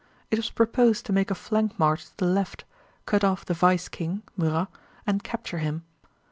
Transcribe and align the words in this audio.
It 0.31 0.39
was 0.39 0.49
proposed 0.49 1.05
to 1.05 1.13
make 1.13 1.29
a 1.29 1.35
flank 1.35 1.77
march 1.77 2.05
to 2.05 2.13
the 2.17 2.25
left, 2.25 2.65
cut 3.05 3.23
off 3.23 3.45
the 3.45 3.53
Vice 3.53 3.87
King 3.87 4.23
(Murat) 4.35 4.67
and 5.05 5.21
capture 5.23 5.59
him. 5.59 5.83